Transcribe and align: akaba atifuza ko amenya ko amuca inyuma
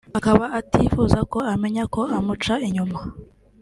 akaba 0.17 0.45
atifuza 0.59 1.19
ko 1.31 1.39
amenya 1.53 1.83
ko 1.93 2.01
amuca 2.17 2.53
inyuma 2.67 2.99